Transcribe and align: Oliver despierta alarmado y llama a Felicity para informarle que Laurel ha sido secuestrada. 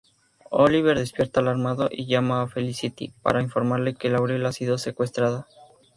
Oliver 0.49 0.97
despierta 0.97 1.41
alarmado 1.41 1.87
y 1.91 2.07
llama 2.07 2.41
a 2.41 2.47
Felicity 2.47 3.13
para 3.21 3.43
informarle 3.43 3.93
que 3.93 4.09
Laurel 4.09 4.47
ha 4.47 4.51
sido 4.51 4.79
secuestrada. 4.79 5.45